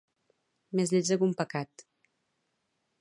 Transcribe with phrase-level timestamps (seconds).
[0.79, 1.85] Més lletja que un pecat